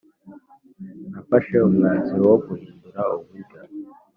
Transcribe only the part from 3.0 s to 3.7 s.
uburyo